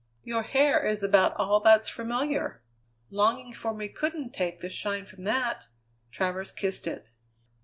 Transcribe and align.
"Your 0.23 0.41
hair 0.41 0.83
is 0.83 1.03
about 1.03 1.35
all 1.35 1.59
that's 1.59 1.87
familiar; 1.87 2.63
longing 3.11 3.53
for 3.53 3.71
me 3.71 3.87
couldn't 3.87 4.33
take 4.33 4.57
the 4.57 4.67
shine 4.69 5.05
from 5.05 5.25
that!" 5.25 5.65
Travers 6.09 6.51
kissed 6.51 6.87
it. 6.87 7.05